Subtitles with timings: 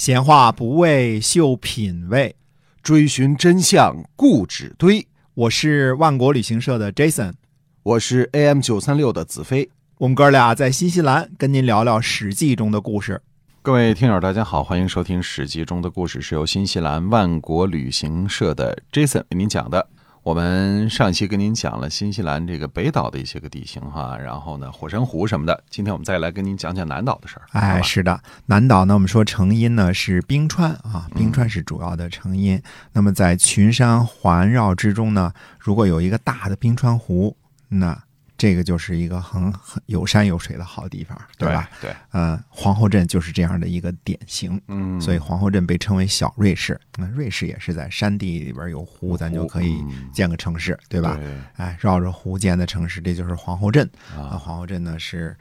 [0.00, 2.34] 闲话不为秀品味，
[2.82, 5.06] 追寻真相固执堆。
[5.34, 7.34] 我是万国旅行社的 Jason，
[7.82, 9.68] 我是 AM 九三六的子飞。
[9.98, 13.20] 我们哥俩在新西兰跟您聊聊《史记》中的故事。
[13.60, 19.86] 各位听友，大家好，欢迎收听《史记》中的故事，是由新西兰万国旅行社的 Jason 为您讲的。
[20.30, 25.64] 我们上一期跟您讲了新西兰这个北岛的一些个地形哈，然后呢火山湖什么的。
[25.68, 27.42] 今天我们再来跟您讲讲南岛的事儿。
[27.50, 32.62] 哎，是的，南岛呢，我们说成因呢是冰川啊，冰川是主要的成因。
[32.92, 38.00] 那么在群山环绕之中呢，如果有一个大的冰川湖，那
[38.40, 41.68] 这个就是一个很很有山有水的好地方，对吧？
[41.78, 44.58] 对，呃，皇后镇就是这样的一个典型。
[44.68, 46.80] 嗯，所以皇后镇被称为小瑞士。
[46.96, 51.18] 那瑞士也是在山地里边有湖，咱就可以建个城市，对吧？
[51.18, 53.86] 对哎，绕着湖建的城市，这就是皇后镇。
[54.16, 55.36] 啊，啊，皇后镇呢是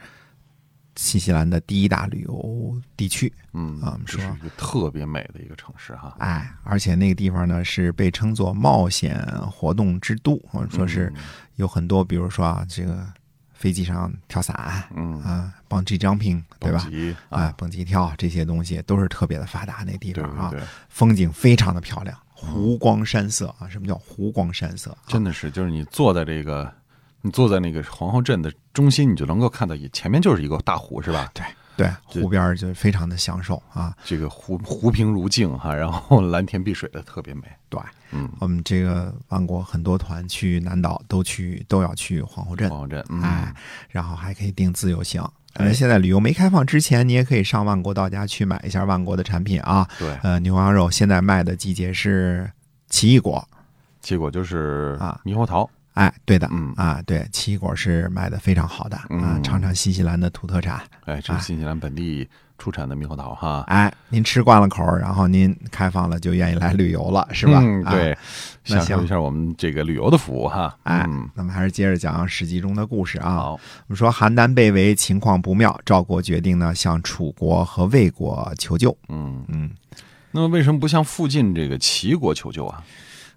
[0.99, 3.31] 新西兰的第一大旅游地区。
[3.53, 6.13] 嗯啊是一个特别美的一个城市哈。
[6.20, 11.11] 哎，而且那个地方呢是被称作冒险活动之都，或者说是
[11.55, 13.08] 有很多，比如说啊，这个
[13.53, 16.92] 飞机上跳伞嗯，啊，bungee jumping，对吧蹦？
[16.92, 23.70] 极啊，，蹦极跳这些东西都是特别的发达，那地方啊，对对，风景非常的漂亮，湖光山色啊。
[23.70, 24.92] 什么叫湖光山色？
[24.92, 26.72] 啊真的是，就是你坐在这个，
[27.22, 31.30] 你坐在那个皇后镇的中心，你就能够看到前面就是一个大湖，是吧？
[31.34, 31.44] 对
[31.76, 33.95] 对，湖边就非常的享受啊。
[34.03, 37.44] 这个湖湖平如镜哈，然后蓝天碧水的特别美。
[37.70, 37.80] 对，
[38.11, 43.54] 嗯，我们这个万国很多团去南岛都去都要去皇后镇，皇后镇，嗯，哎，
[43.89, 45.22] 然后还可以订自由行。
[45.54, 49.88] 哎呃，现在旅游没开放之前，你也可以上万国到家去买一下万国的产品啊。
[49.98, 52.52] 对，呃，牛羊肉现在卖的季节是
[52.89, 53.48] 奇异果，
[54.02, 60.81] 奇异果就是啊猕猴桃，哎，对的，嗯啊，对，奇异果是卖的非常好的啊，嗯尝尝新西兰的土特产。
[61.03, 62.25] 哎，这是新西兰本地
[62.58, 67.59] 出产的猕猴桃哈，哎，您吃惯了口，然后您开放了，就愿意来旅游了，是吧？
[67.61, 68.17] 嗯，对，
[68.64, 70.73] 享受一下我们这个旅游的服务哈。
[70.83, 73.36] 哎嗯，那么还是接着讲《史记》中的故事啊。
[73.36, 78.98] 好，我们说邯郸被围，情况不妙，赵国决定呢向楚国和魏国求救。
[79.10, 79.70] 嗯，嗯，
[80.31, 82.81] 那么为什么不向附近这个齐国求救啊？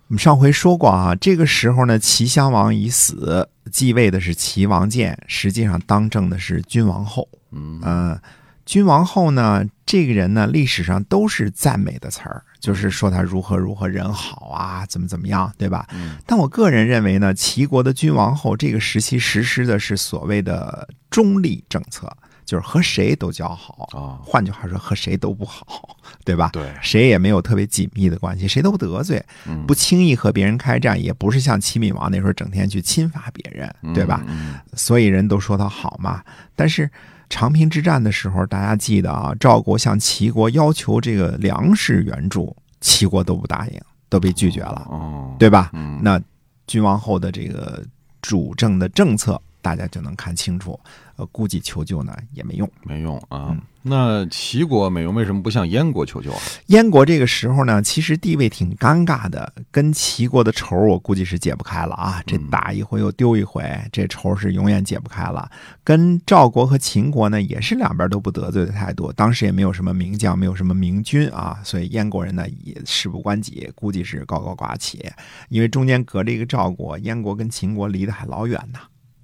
[0.09, 7.27] 我们上回说过啊，这个时候呢，齐襄王已死，继位的是齐王建，实际上当政的是君王后。
[7.51, 8.21] 嗯嗯、
[8.67, 15.87] 君王后呢，这个人呢，历史上都是赞美的词儿，就是说他如何如何人好啊，怎么怎么样，对吧？
[15.95, 22.15] 嗯但我个人认为呢，齐国的君王后这个时期实施的是所谓的中立政策，
[22.45, 26.51] 就是和谁都交好，啊，换句话说，和谁都不好， 对吧？
[26.53, 34.23] 对，谁也没有特别紧密的关系，谁都不得罪，嗯不轻易和别人开战，也不是像齐闵王那时候整天去侵伐别人，对吧？？
[34.27, 36.23] 嗯所以人都说他好嘛。
[36.55, 36.91] 但是
[37.29, 45.71] 长平之战的时候，大家记得啊，赵国向齐国要求这个粮食援助，齐国都不答应，都被拒绝了，哦，对吧？
[45.73, 46.21] 嗯，那
[46.67, 47.83] 君王后的这个
[48.21, 50.79] 主政的政策，大家就能看清楚。
[51.17, 52.69] 呃，估计求救呢也没用。
[52.83, 53.61] 没用啊嗯。
[53.83, 56.39] 那齐国没用，为什么不向燕国求救啊？
[56.69, 62.23] 燕国这个时候呢，其实地位挺尴尬的，跟齐国的仇我估计是解不开了啊。
[62.27, 63.63] 这打一回又丢一回，
[63.93, 65.51] 这仇是永远解不开了。
[65.85, 69.13] 跟赵国和秦国呢，也是两边都不得罪的态度。
[69.13, 75.05] 当时也没有什么名将，没有什么明君啊，所以燕国人呢也事不关己，估计是高高挂起。
[75.51, 78.79] 因为中间隔着一个赵国，燕国跟秦国离得还老远呢。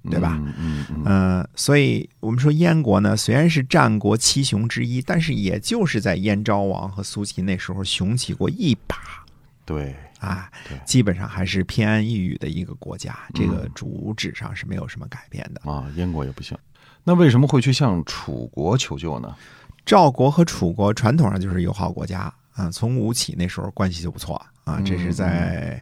[0.09, 8.95] 对吧嗯嗯嗯，嗯，所以我们说燕国呢，虽然是战国七雄之一，但是也就是在燕昭王和苏秦那时候雄起过一把
[9.65, 15.69] 对，啊对，基本上还是偏安一隅的一个国家，这个主旨上是没有什么改变的。
[15.69, 16.57] 啊，燕国也不行。
[17.03, 19.35] 那为什么会去向楚国求救呢？
[19.85, 25.81] 赵国和楚国传统上就是友好国家啊，从吴起那时候关系就不错啊，这是在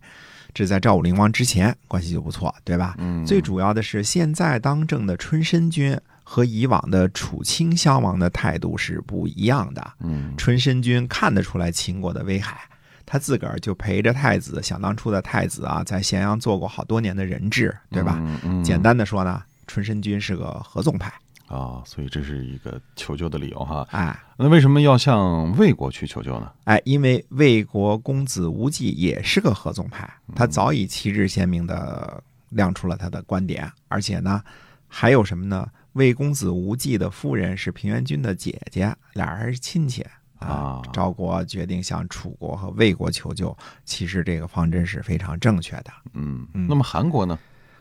[0.53, 2.95] 这在赵武灵王之前关系就不错，对吧？
[2.97, 9.93] 嗯，最主要的是，现在当政的春申君和以往的楚顷襄王的态度是不一样的。
[9.99, 12.57] 嗯春申君看得出来秦国的危害，
[13.05, 18.17] 他自个儿就陪着太子，想当初的太子啊，在咸阳做过好多年的人质，对吧？？
[18.19, 21.13] 嗯嗯，简单的说呢，春申君是个合纵派，
[21.47, 23.87] 啊，所以这是一个求救的理由哈。
[23.91, 26.51] 哎那为什么要向魏国去求救呢？
[26.65, 34.43] 哎，因为魏国公子无忌也是个合纵派，他早已旗帜鲜明的亮出了他的观点，而且呢，
[34.87, 35.67] 还有什么呢？
[35.93, 40.05] 魏公子无忌的夫人是平原君的姐姐，俩人是亲戚
[40.37, 45.85] 啊赵国决定向楚国和魏国求救，其实这个方针是非常正确的。
[46.13, 47.39] 嗯，嗯那么韩国呢？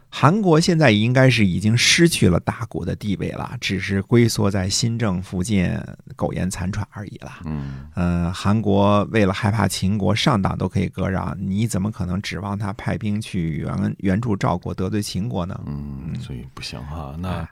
[0.08, 5.79] 韩国现在应该是已经失去了大国的地位了，只是龟缩在新政附近
[6.14, 7.32] 苟延残喘而已了。
[7.44, 15.61] 嗯呃，韩国为了害怕秦国上党都可以割让，你怎么可能指望他派兵去援援助赵国得罪秦国呢？
[15.67, 17.14] 嗯，所以不行哈。
[17.19, 17.49] 那哎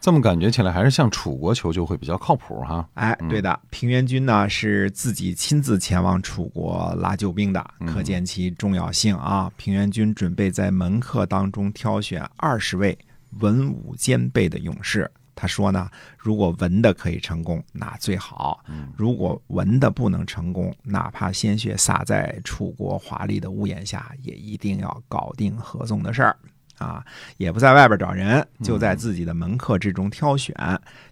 [0.00, 2.88] 这么感觉起来，还是向楚国求救会比较靠谱哈。
[2.94, 9.50] 哎，对的，平原君呢是自己亲自前往楚国拉救兵的，可见其重要性啊。
[9.56, 12.96] 平原君准备在门客当中挑选二十位
[13.40, 15.10] 文武兼备的勇士。
[15.34, 18.58] 他说呢，如果文的可以成功，那最好；
[18.96, 26.36] 如果文的不能成功，哪怕鲜血洒在楚国华丽的屋檐下，也一定要搞定合纵的事儿。
[26.78, 27.04] 啊，
[27.36, 30.54] 也不在外边找人，就在自己的门客之中挑选。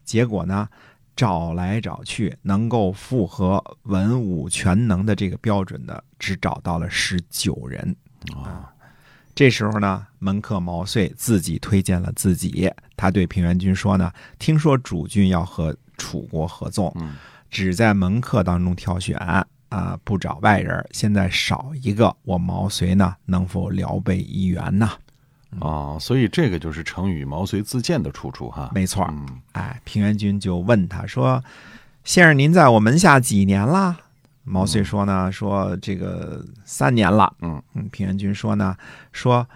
[0.04, 0.68] 结果呢，
[1.14, 7.94] 找来找去，能够符合文武全能的这个标准的，只找到了十九人。
[8.34, 8.72] 啊，
[9.34, 12.72] 这时候呢，门客毛遂自己推荐了自己。
[12.96, 17.14] 他对平原君说呢：“听说主君要和楚国合纵，嗯
[17.50, 19.16] 只在门客当中挑选
[19.68, 20.86] 啊、不找外人。
[20.90, 24.90] 现在少一个，我毛遂呢，能否聊备一员呢？”
[25.60, 28.70] 哦，所以这个就是成语“毛遂自荐”的出处哈。
[28.74, 31.42] 没错儿，嗯哎，平原君就问他说
[32.04, 33.96] ：“先生，您在我门下几年了？”
[34.44, 38.76] 毛遂说呢：“说这个三年了。”嗯嗯，平原君说呢
[39.12, 39.46] ：“说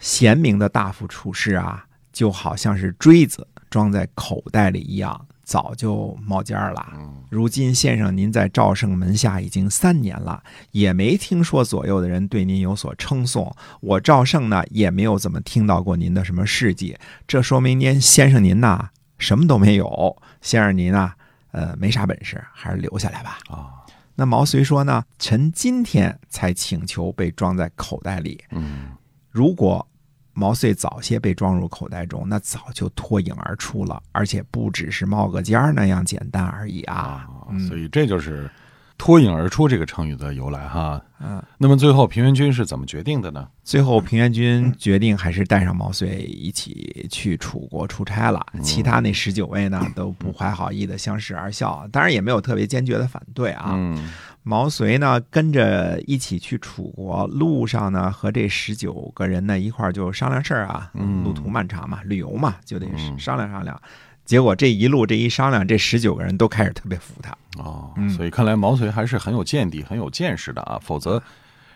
[0.00, 6.86] 贤明的大夫处事啊，就好像是锥子装在口袋里一样，早就冒尖儿了。
[6.94, 13.54] 嗯如今先生您在赵胜门下已经三年了，也没听说左右的人对您有所称颂。
[13.80, 16.98] 我赵胜呢，也没有怎么听到过您的什么事迹。
[17.26, 20.16] 这说明您先生您呐，什么都没有。
[20.42, 21.12] 先生您呐，
[21.52, 23.38] 呃，没啥本事，还是留下来吧。
[23.48, 23.80] 啊
[24.14, 28.44] 那毛遂说呢，臣今天才请求被装在口袋里。
[28.50, 28.90] 嗯
[29.30, 29.88] 如果
[30.34, 36.94] 毛遂早些被装入口袋中，那早就脱颖而出了，而且不只是冒个尖儿那样简单而已啊。
[36.94, 37.28] 啊，
[37.68, 38.50] 所以这就是
[38.96, 41.00] “脱颖而出”这个成语的由来哈。
[41.24, 43.48] 嗯，那么最后平原君是怎么决定的呢？
[43.62, 48.44] 最后，平原君决定还是带上毛遂一起去楚国出差了。
[48.62, 53.70] 其他那十九位呢，都不怀好意的相视而笑，当然也没有特别坚决的反对啊。
[53.74, 54.10] 嗯
[54.44, 63.80] 毛遂呢跟着一起去楚国，路上呢和这十九个人呢一块儿就商量事儿啊，嗯路途漫长嘛，旅游嘛，就得嗯商量商量。
[64.24, 67.36] 结果这一路这一商量，这十九个人都开始特别服他。
[67.58, 70.78] 哦嗯，所以看来毛遂还是很有见地、很有见识的啊。
[70.82, 71.22] 否则，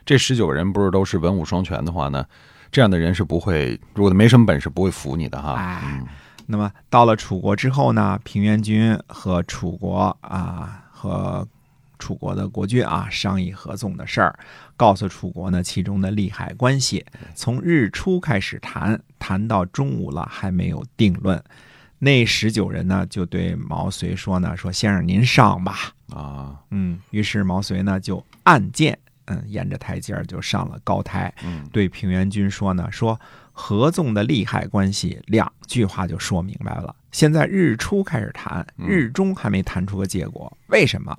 [0.06, 2.24] 这十九个人不是都是文武双全的话呢，
[2.72, 5.82] 这样的人是不会，如果没什么本事，不会服你的哈。
[6.46, 11.46] 那么到了楚国之后呢，平原君和楚国啊和
[11.98, 14.38] 楚国的国君啊商议合纵的事儿，
[14.76, 17.04] 告诉楚国呢其中的利害关系。
[17.34, 21.42] 从日出开始谈，谈到中午了还没有定论。
[21.98, 25.92] 那十九人呢就对毛遂说呢说先生您上吧。
[26.10, 33.18] 啊，嗯，于是毛遂呢就按剑，嗯，沿着台阶儿就上了高台，嗯对平原君说呢，说
[33.50, 36.94] 合纵的利害关系，两句话就说明白了。
[37.10, 41.16] 现在日出开始谈，嗯日中还没谈出个结果，为什么？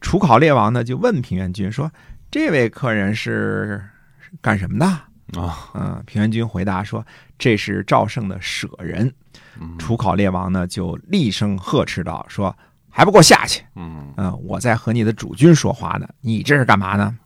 [0.00, 1.90] 楚考烈王呢就问平原君说
[2.28, 3.80] ：“这位客人是
[4.18, 5.00] 是干什么的？”
[5.36, 7.04] 啊，嗯，平原君回答说
[7.38, 9.12] ：“这是赵胜的舍人。”
[9.60, 12.54] 嗯楚考烈王呢就厉声呵斥道：“说
[12.90, 13.64] 还不给我下去！
[13.76, 17.16] 嗯，嗯，我在和你的主君说话呢，你这是干嘛呢？”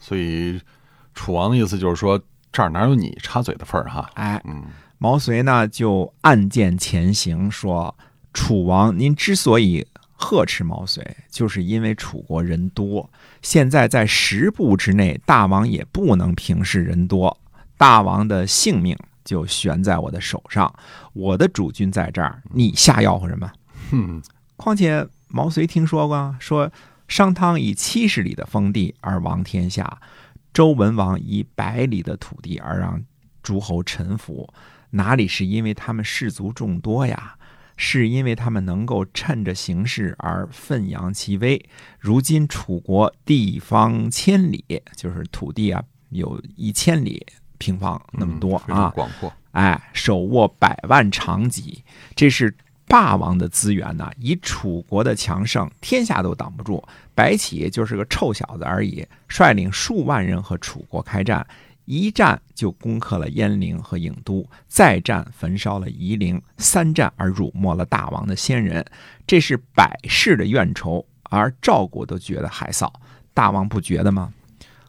[0.00, 0.60] 所以
[1.14, 2.20] 楚王的意思就是说，
[2.52, 4.08] 这儿哪有你插嘴的份儿哈？
[4.14, 4.64] 哎，嗯
[4.98, 7.94] 毛遂呢就暗箭前行，说
[8.32, 9.86] ：“楚王，您之所以
[10.16, 13.08] 呵斥毛遂，就是因为楚国人多。
[13.40, 17.36] 现在在十步之内，大王也不能平视人多，
[17.78, 18.94] 大王的性命
[19.24, 20.70] 就悬在我的手上。
[21.14, 23.50] 我的主君在这儿，你瞎吆喝什么？
[23.90, 24.20] 哼，
[24.56, 26.70] 况且毛遂听说过，说
[27.06, 30.00] 商汤以七十里的封地而王天下，
[30.52, 33.02] 周文王以百里的土地而让
[33.42, 34.52] 诸侯臣服，
[34.90, 37.36] 哪里是因为他们士族众多呀？
[37.80, 41.64] 是因为他们能够趁着形势而奋扬其威。
[42.00, 47.24] 如今楚国地方千里，就是土地啊，有一千里
[47.58, 49.32] 平方那么多啊，广阔。
[49.52, 51.82] 哎，手握百万长戟，
[52.14, 52.54] 这是
[52.86, 56.82] 霸王的资源呐、以楚国的强盛，天下都挡不住。
[57.14, 61.44] 白起就是个臭小子而已，率领数万人和楚国开战，
[61.84, 68.84] 一战就攻克了鄢陵和郢都，再战焚烧了夷陵，三战而辱没了大王的先人，
[69.26, 72.92] 这是百世的怨仇，而赵国都觉得害臊，
[73.34, 74.32] 大王不觉得吗？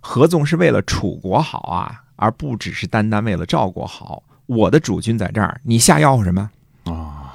[0.01, 4.23] 合纵是为了楚国好啊，而不只是单单为了赵国好。
[4.45, 6.49] 我的主君在这儿，你下吆喝什么？
[6.85, 7.33] 啊，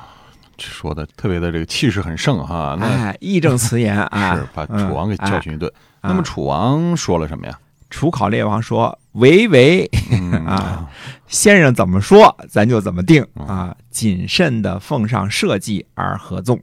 [0.58, 2.76] 说的特别的这个气势很盛哈。
[2.78, 5.70] 那哎，义正辞严啊， 是把嗯楚王给教训一顿。
[5.76, 7.58] 哎那么楚王说了什么呀？
[7.88, 10.88] 楚考烈王说：“唯唯嗯 啊，
[11.28, 13.76] 先生怎么说，咱就怎么定嗯啊。
[13.90, 16.58] 谨慎的奉上社稷而合纵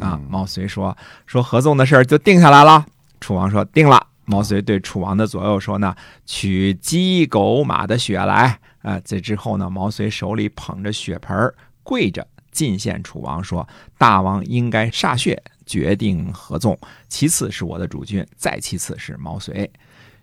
[0.00, 0.96] 啊。”嗯毛遂说
[1.26, 2.84] ：“说合纵的事儿就定下来了。”
[3.20, 5.94] 楚王说：“定了。”毛遂对楚王的左右说呢
[6.26, 13.66] ：“取鸡狗马的血来。”啊，这之后呢，毛遂手里捧着血盆儿，跪着进献楚王说
[13.96, 16.78] ：“大王应该歃血，决定合纵。
[17.08, 19.70] 其次是我的主君，再其次是毛遂。”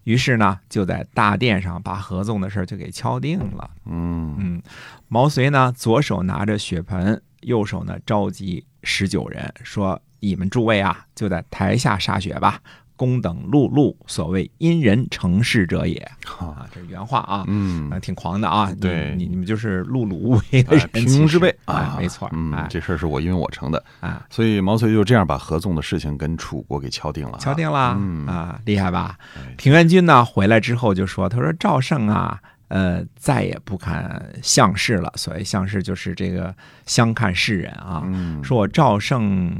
[0.03, 3.69] 于是呢，就在大殿上把合纵的事儿就给敲定了。
[3.85, 4.61] 嗯嗯，
[5.07, 12.59] 毛遂呢，左手拿着血盆，右手呢召集十九人，说：“你们诸位啊，就在台下歃血吧。
[13.01, 17.45] 公等碌碌，所谓因人成事者也。”哈啊，这是原话啊。
[17.47, 18.71] 嗯啊，挺狂的啊！
[18.79, 29.17] 对你你们就是碌碌无为的平庸之辈啊，没错，嗯，哎这事儿是我因为我成的，啊，所以毛遂就这样把合纵的事情跟楚国给敲定了啊，敲定了嗯啊，厉害吧？
[29.35, 35.11] 哎平原君呢回来之后就说：“他说赵胜啊，呃，再也不看相事了。
[35.15, 36.55] 所谓相事就是这个
[36.85, 38.03] 相看世人啊。
[38.05, 39.51] 嗯，说我赵胜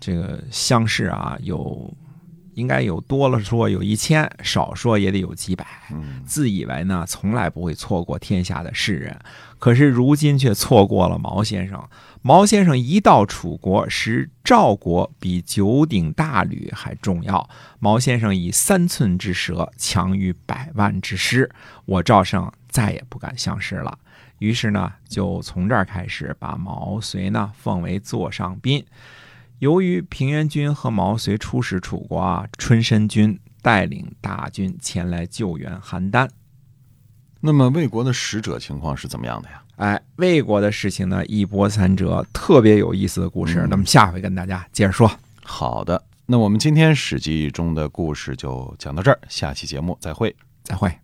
[0.00, 1.92] 这个相视啊，有
[2.54, 5.66] 应该有多了说有一千，少说也得有几百。
[5.90, 9.18] 嗯自以为呢从来不会错过天下的世人，
[9.58, 11.82] 可是如今却错过了毛先生。
[12.22, 17.48] 毛先生一到楚国，使赵国比九鼎大吕还重要。
[17.78, 21.50] 毛先生以三寸之舌强于百万之师，
[21.84, 23.98] 我赵胜再也不敢相视了。
[24.38, 28.82] 于是呢，就从这儿开始把毛遂呢奉为座上宾。
[29.64, 36.28] 由于平原君和毛遂出使楚国啊，春申君带领大军前来救援邯郸。
[37.40, 39.62] 那么魏国的使者情况是怎么样的呀？
[39.76, 43.62] 哎，魏国的事情呢，一波三折，特别有意思的故事。
[43.62, 45.10] 嗯那么下回跟大家接着说。
[45.42, 50.36] 好的，那我们今天《史记》中的故事就讲到这儿，下期节目再会。
[50.62, 51.03] 再会。